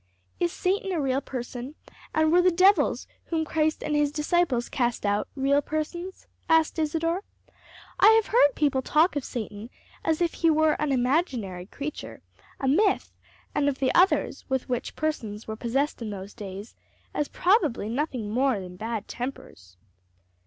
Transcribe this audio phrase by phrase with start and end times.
[0.39, 1.75] "Is Satan a real person?
[2.11, 7.21] and were the devils whom Christ and his disciples cast out, real persons?" asked Isadore.
[7.99, 9.69] "I have heard people talk of Satan
[10.03, 12.23] as if he were an imaginary creature,
[12.59, 13.13] a myth;
[13.53, 16.75] and of the others, with which persons were possessed in those days,
[17.13, 19.77] as probably nothing more than bad tempers."